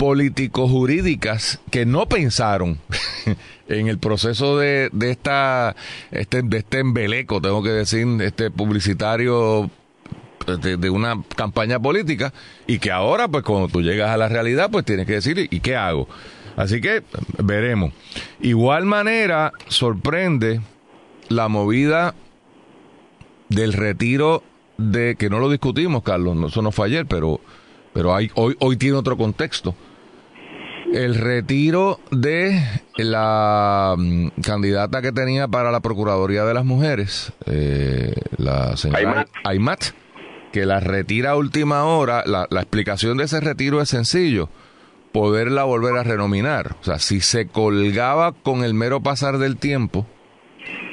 político-jurídicas 0.00 1.60
que 1.70 1.84
no 1.84 2.08
pensaron 2.08 2.78
en 3.68 3.86
el 3.86 3.98
proceso 3.98 4.56
de, 4.56 4.88
de 4.94 5.10
esta 5.10 5.76
este, 6.10 6.40
de 6.40 6.56
este 6.56 6.78
embeleco, 6.78 7.42
tengo 7.42 7.62
que 7.62 7.68
decir, 7.68 8.06
este 8.22 8.50
publicitario 8.50 9.70
de, 10.46 10.88
una 10.88 11.22
campaña 11.36 11.78
política 11.78 12.32
y 12.66 12.78
que 12.78 12.90
ahora, 12.90 13.28
pues 13.28 13.44
cuando 13.44 13.68
tú 13.68 13.82
llegas 13.82 14.08
a 14.08 14.16
la 14.16 14.30
realidad, 14.30 14.70
pues 14.70 14.86
tienes 14.86 15.06
que 15.06 15.12
decir, 15.12 15.48
¿y 15.50 15.60
qué 15.60 15.76
hago? 15.76 16.08
Así 16.56 16.80
que 16.80 17.02
veremos. 17.36 17.92
Igual 18.40 18.86
manera, 18.86 19.52
sorprende 19.68 20.62
la 21.28 21.48
movida 21.48 22.14
del 23.50 23.74
retiro 23.74 24.42
de, 24.78 25.14
que 25.16 25.28
no 25.28 25.40
lo 25.40 25.50
discutimos, 25.50 26.02
Carlos, 26.02 26.38
eso 26.50 26.62
no 26.62 26.72
fue 26.72 26.86
ayer, 26.86 27.04
pero, 27.04 27.38
pero 27.92 28.14
hay, 28.14 28.30
hoy, 28.34 28.56
hoy 28.60 28.78
tiene 28.78 28.96
otro 28.96 29.18
contexto 29.18 29.74
el 30.92 31.14
retiro 31.14 32.00
de 32.10 32.62
la 32.96 33.94
mm, 33.96 34.28
candidata 34.42 35.02
que 35.02 35.12
tenía 35.12 35.48
para 35.48 35.70
la 35.70 35.80
Procuraduría 35.80 36.44
de 36.44 36.54
las 36.54 36.64
Mujeres, 36.64 37.32
eh, 37.46 38.14
la 38.36 38.76
señora 38.76 39.26
Aymat, 39.44 39.84
que 40.52 40.66
la 40.66 40.80
retira 40.80 41.30
a 41.30 41.36
última 41.36 41.84
hora, 41.84 42.24
la, 42.26 42.46
la 42.50 42.60
explicación 42.60 43.18
de 43.18 43.24
ese 43.24 43.40
retiro 43.40 43.80
es 43.80 43.88
sencillo 43.88 44.48
poderla 45.12 45.64
volver 45.64 45.96
a 45.96 46.02
renominar. 46.02 46.76
O 46.80 46.84
sea, 46.84 46.98
si 46.98 47.20
se 47.20 47.46
colgaba 47.46 48.32
con 48.32 48.64
el 48.64 48.74
mero 48.74 49.00
pasar 49.00 49.38
del 49.38 49.56
tiempo, 49.56 50.06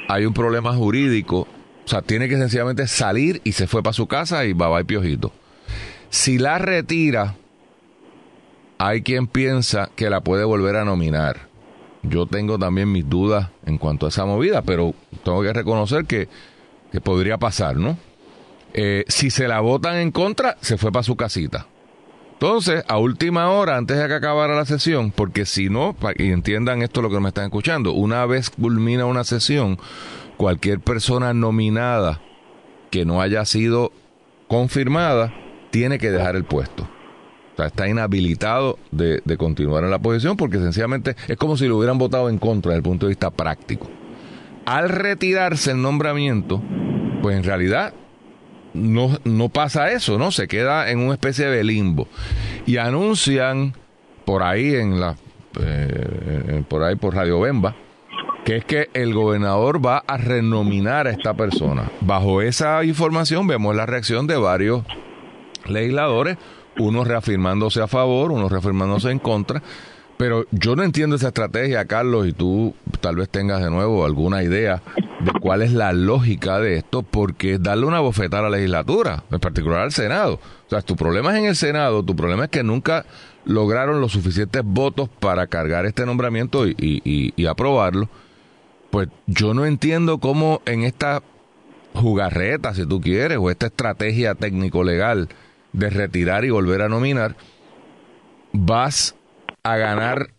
hay 0.08 0.24
un 0.24 0.34
problema 0.34 0.74
jurídico. 0.74 1.46
O 1.84 1.88
sea, 1.88 2.02
tiene 2.02 2.28
que 2.28 2.36
sencillamente 2.36 2.86
salir 2.86 3.40
y 3.44 3.52
se 3.52 3.66
fue 3.66 3.82
para 3.82 3.94
su 3.94 4.06
casa 4.06 4.44
y 4.44 4.52
va, 4.52 4.68
va 4.68 4.80
y 4.80 4.84
piojito. 4.84 5.32
Si 6.10 6.38
la 6.38 6.58
retira, 6.58 7.36
hay 8.78 9.02
quien 9.02 9.26
piensa 9.26 9.90
que 9.96 10.08
la 10.08 10.20
puede 10.20 10.44
volver 10.44 10.76
a 10.76 10.84
nominar. 10.84 11.48
Yo 12.02 12.26
tengo 12.26 12.58
también 12.58 12.90
mis 12.90 13.08
dudas 13.08 13.50
en 13.66 13.76
cuanto 13.76 14.06
a 14.06 14.08
esa 14.08 14.24
movida, 14.24 14.62
pero 14.62 14.94
tengo 15.24 15.42
que 15.42 15.52
reconocer 15.52 16.04
que, 16.04 16.28
que 16.92 17.00
podría 17.00 17.38
pasar, 17.38 17.76
¿no? 17.76 17.98
Eh, 18.74 19.04
si 19.08 19.30
se 19.30 19.48
la 19.48 19.60
votan 19.60 19.96
en 19.96 20.12
contra, 20.12 20.56
se 20.60 20.78
fue 20.78 20.92
para 20.92 21.02
su 21.02 21.16
casita. 21.16 21.66
Entonces, 22.34 22.84
a 22.86 22.98
última 22.98 23.50
hora, 23.50 23.76
antes 23.76 23.98
de 23.98 24.06
que 24.06 24.14
acabara 24.14 24.54
la 24.54 24.64
sesión, 24.64 25.10
porque 25.10 25.44
si 25.44 25.68
no, 25.68 25.96
y 26.16 26.30
entiendan 26.30 26.82
esto 26.82 27.02
lo 27.02 27.10
que 27.10 27.18
me 27.18 27.28
están 27.28 27.46
escuchando, 27.46 27.92
una 27.92 28.24
vez 28.26 28.50
culmina 28.50 29.06
una 29.06 29.24
sesión, 29.24 29.76
cualquier 30.36 30.78
persona 30.78 31.34
nominada 31.34 32.20
que 32.92 33.04
no 33.04 33.20
haya 33.20 33.44
sido 33.44 33.90
confirmada 34.46 35.34
tiene 35.70 35.98
que 35.98 36.12
dejar 36.12 36.36
el 36.36 36.44
puesto. 36.44 36.88
Sea, 37.58 37.66
está 37.66 37.88
inhabilitado 37.88 38.78
de, 38.92 39.20
de 39.24 39.36
continuar 39.36 39.82
en 39.82 39.90
la 39.90 39.98
posición 39.98 40.36
porque 40.36 40.58
sencillamente 40.58 41.16
es 41.26 41.36
como 41.36 41.56
si 41.56 41.66
lo 41.66 41.76
hubieran 41.76 41.98
votado 41.98 42.30
en 42.30 42.38
contra 42.38 42.70
desde 42.70 42.76
el 42.78 42.82
punto 42.84 43.06
de 43.06 43.10
vista 43.10 43.32
práctico. 43.32 43.88
Al 44.64 44.88
retirarse 44.88 45.72
el 45.72 45.82
nombramiento, 45.82 46.62
pues 47.20 47.36
en 47.36 47.42
realidad 47.42 47.94
no, 48.74 49.18
no 49.24 49.48
pasa 49.48 49.90
eso, 49.90 50.18
¿no? 50.18 50.30
Se 50.30 50.46
queda 50.46 50.88
en 50.92 51.00
una 51.00 51.14
especie 51.14 51.46
de 51.46 51.64
limbo. 51.64 52.06
Y 52.64 52.76
anuncian 52.76 53.74
por 54.24 54.44
ahí 54.44 54.76
en 54.76 55.00
la 55.00 55.16
eh, 55.60 56.62
por 56.68 56.84
ahí 56.84 56.94
por 56.94 57.16
Radio 57.16 57.40
Bemba 57.40 57.74
que 58.44 58.56
es 58.56 58.64
que 58.64 58.88
el 58.94 59.14
gobernador 59.14 59.84
va 59.84 60.04
a 60.06 60.16
renominar 60.16 61.08
a 61.08 61.10
esta 61.10 61.34
persona. 61.34 61.90
Bajo 62.00 62.40
esa 62.40 62.84
información 62.84 63.48
vemos 63.48 63.74
la 63.74 63.84
reacción 63.84 64.28
de 64.28 64.36
varios 64.36 64.84
legisladores, 65.66 66.38
unos 66.78 67.06
reafirmándose 67.06 67.80
a 67.80 67.88
favor, 67.88 68.32
unos 68.32 68.50
reafirmándose 68.50 69.10
en 69.10 69.18
contra. 69.18 69.62
Pero 70.18 70.46
yo 70.50 70.74
no 70.74 70.82
entiendo 70.82 71.14
esa 71.14 71.28
estrategia, 71.28 71.84
Carlos, 71.84 72.26
y 72.26 72.32
tú 72.32 72.74
tal 73.00 73.14
vez 73.14 73.28
tengas 73.28 73.62
de 73.62 73.70
nuevo 73.70 74.04
alguna 74.04 74.42
idea 74.42 74.82
de 75.20 75.30
cuál 75.40 75.62
es 75.62 75.72
la 75.72 75.92
lógica 75.92 76.58
de 76.58 76.76
esto, 76.76 77.04
porque 77.04 77.58
darle 77.58 77.86
una 77.86 78.00
bofetada 78.00 78.48
a 78.48 78.50
la 78.50 78.56
legislatura, 78.56 79.22
en 79.30 79.38
particular 79.38 79.82
al 79.82 79.92
Senado. 79.92 80.40
O 80.66 80.70
sea, 80.70 80.82
tu 80.82 80.96
problema 80.96 81.32
es 81.32 81.38
en 81.38 81.44
el 81.44 81.54
Senado, 81.54 82.02
tu 82.02 82.16
problema 82.16 82.44
es 82.44 82.50
que 82.50 82.64
nunca 82.64 83.06
lograron 83.44 84.00
los 84.00 84.10
suficientes 84.10 84.62
votos 84.64 85.08
para 85.08 85.46
cargar 85.46 85.86
este 85.86 86.04
nombramiento 86.04 86.66
y, 86.66 86.74
y 86.82 87.46
aprobarlo. 87.46 88.08
Pues 88.90 89.08
yo 89.26 89.54
no 89.54 89.66
entiendo 89.66 90.18
cómo 90.18 90.62
en 90.64 90.82
esta 90.82 91.22
jugarreta, 91.94 92.74
si 92.74 92.86
tú 92.86 93.00
quieres, 93.00 93.38
o 93.38 93.50
esta 93.50 93.66
estrategia 93.66 94.34
técnico-legal 94.34 95.28
de 95.72 95.90
retirar 95.90 96.44
y 96.44 96.50
volver 96.50 96.82
a 96.82 96.88
nominar, 96.88 97.36
vas 98.52 99.16
a 99.62 99.76
ganar 99.76 100.30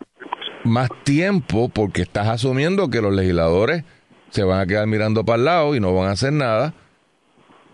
más 0.63 0.89
tiempo 1.03 1.69
porque 1.69 2.01
estás 2.01 2.27
asumiendo 2.27 2.89
que 2.89 3.01
los 3.01 3.13
legisladores 3.13 3.83
se 4.29 4.43
van 4.43 4.59
a 4.59 4.65
quedar 4.65 4.87
mirando 4.87 5.25
para 5.25 5.37
el 5.37 5.45
lado 5.45 5.75
y 5.75 5.79
no 5.79 5.93
van 5.93 6.09
a 6.09 6.11
hacer 6.11 6.33
nada. 6.33 6.73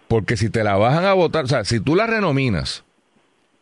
Porque 0.08 0.38
si 0.38 0.50
te 0.50 0.64
la 0.64 0.76
bajan 0.76 1.06
a 1.06 1.14
votar, 1.14 1.46
o 1.46 1.48
sea, 1.48 1.66
si 1.66 1.80
tú 1.80 1.96
la 1.96 2.08
renominas 2.08 2.84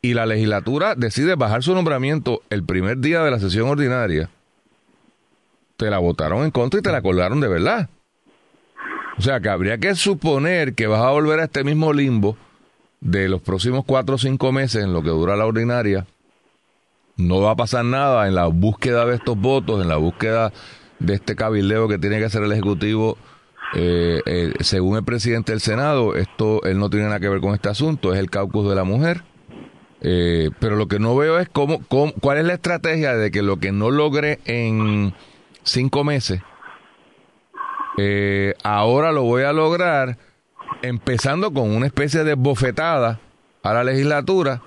y 0.01 0.13
la 0.13 0.25
legislatura 0.25 0.95
decide 0.95 1.35
bajar 1.35 1.63
su 1.63 1.73
nombramiento 1.73 2.41
el 2.49 2.63
primer 2.63 2.97
día 2.97 3.23
de 3.23 3.31
la 3.31 3.39
sesión 3.39 3.69
ordinaria, 3.69 4.29
te 5.77 5.89
la 5.89 5.99
votaron 5.99 6.43
en 6.43 6.51
contra 6.51 6.79
y 6.79 6.83
te 6.83 6.91
la 6.91 7.01
colgaron 7.01 7.39
de 7.39 7.47
verdad. 7.47 7.89
O 9.17 9.21
sea, 9.21 9.39
que 9.39 9.49
habría 9.49 9.77
que 9.77 9.95
suponer 9.95 10.73
que 10.73 10.87
vas 10.87 11.01
a 11.01 11.11
volver 11.11 11.39
a 11.39 11.45
este 11.45 11.63
mismo 11.63 11.93
limbo 11.93 12.37
de 13.03 13.27
los 13.27 13.41
próximos 13.41 13.83
cuatro 13.85 14.15
o 14.15 14.17
cinco 14.17 14.51
meses 14.53 14.83
en 14.83 14.93
lo 14.93 15.03
que 15.03 15.09
dura 15.09 15.35
la 15.35 15.45
ordinaria 15.45 16.07
no 17.17 17.41
va 17.41 17.51
a 17.51 17.55
pasar 17.55 17.85
nada 17.85 18.27
en 18.27 18.33
la 18.33 18.47
búsqueda 18.47 19.05
de 19.05 19.15
estos 19.15 19.37
votos, 19.37 19.81
en 19.81 19.89
la 19.89 19.97
búsqueda 19.97 20.51
de 20.99 21.13
este 21.13 21.35
cabildeo 21.35 21.87
que 21.87 21.99
tiene 21.99 22.17
que 22.17 22.25
hacer 22.25 22.43
el 22.43 22.51
Ejecutivo. 22.51 23.17
Eh, 23.75 24.21
eh, 24.25 24.53
según 24.61 24.97
el 24.97 25.03
presidente 25.03 25.51
del 25.51 25.61
Senado, 25.61 26.15
esto 26.15 26.63
él 26.63 26.79
no 26.79 26.89
tiene 26.89 27.05
nada 27.05 27.19
que 27.19 27.29
ver 27.29 27.41
con 27.41 27.53
este 27.53 27.69
asunto, 27.69 28.13
es 28.13 28.19
el 28.19 28.29
caucus 28.29 28.67
de 28.67 28.75
la 28.75 28.83
mujer. 28.83 29.23
Eh, 30.01 30.49
pero 30.59 30.75
lo 30.75 30.87
que 30.87 30.99
no 30.99 31.15
veo 31.15 31.39
es 31.39 31.49
cómo, 31.49 31.81
cuál 31.87 32.37
es 32.37 32.45
la 32.45 32.53
estrategia 32.53 33.15
de 33.15 33.31
que 33.31 33.41
lo 33.41 33.57
que 33.57 33.71
no 33.71 33.91
logre 33.91 34.39
en 34.45 35.13
cinco 35.63 36.03
meses, 36.03 36.41
ahora 38.63 39.11
lo 39.11 39.21
voy 39.23 39.43
a 39.43 39.53
lograr 39.53 40.17
empezando 40.83 41.51
con 41.51 41.71
una 41.71 41.87
especie 41.87 42.23
de 42.23 42.35
bofetada 42.35 43.19
a 43.63 43.73
la 43.73 43.83
legislatura 43.83 44.61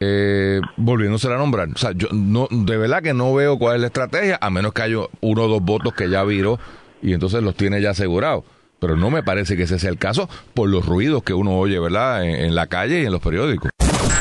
eh, 0.00 0.60
volviéndose 0.76 1.28
a 1.28 1.38
nombrar. 1.38 1.68
O 1.74 1.78
sea, 1.78 1.92
yo 1.92 2.08
no, 2.12 2.48
de 2.50 2.76
verdad 2.76 3.02
que 3.02 3.14
no 3.14 3.32
veo 3.32 3.58
cuál 3.58 3.76
es 3.76 3.80
la 3.80 3.86
estrategia, 3.86 4.38
a 4.40 4.50
menos 4.50 4.74
que 4.74 4.82
haya 4.82 4.98
uno 5.20 5.42
o 5.42 5.48
dos 5.48 5.62
votos 5.62 5.94
que 5.94 6.10
ya 6.10 6.22
viró 6.24 6.58
y 7.00 7.14
entonces 7.14 7.42
los 7.42 7.54
tiene 7.54 7.80
ya 7.80 7.90
asegurados. 7.90 8.44
Pero 8.80 8.96
no 8.96 9.08
me 9.08 9.22
parece 9.22 9.56
que 9.56 9.62
ese 9.62 9.78
sea 9.78 9.88
el 9.88 9.98
caso 9.98 10.28
por 10.52 10.68
los 10.68 10.84
ruidos 10.84 11.22
que 11.22 11.32
uno 11.32 11.56
oye, 11.56 11.78
¿verdad? 11.78 12.24
En, 12.24 12.54
la 12.54 12.66
calle 12.66 13.02
y 13.02 13.06
en 13.06 13.12
los 13.12 13.22
periódicos. 13.22 13.70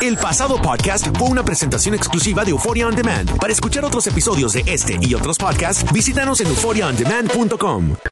El 0.02 0.18
pasado 0.18 0.62
podcast 0.62 1.08
fue 1.18 1.28
una 1.28 1.44
presentación 1.44 1.96
exclusiva 1.96 2.46
de 2.46 2.52
Euphoria 2.52 2.88
On 2.88 2.96
Demand. 2.96 3.38
Para 3.38 3.52
escuchar 3.52 3.84
otros 3.84 4.06
episodios 4.08 4.54
de 4.54 4.64
este 4.68 4.98
y 5.02 5.14
otros 5.16 5.38
podcasts, 5.38 5.92
visítanos 5.92 6.40
en 6.40 6.48
euphoriaondemand.com. 6.48 7.96